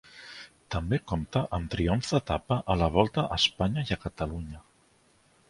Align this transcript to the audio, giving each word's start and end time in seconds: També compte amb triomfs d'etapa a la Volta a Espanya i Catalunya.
També 0.75 0.97
compte 1.11 1.43
amb 1.57 1.69
triomfs 1.75 2.09
d'etapa 2.15 2.59
a 2.75 2.79
la 2.83 2.89
Volta 2.97 3.27
a 3.27 3.39
Espanya 3.45 3.87
i 3.93 4.01
Catalunya. 4.09 4.65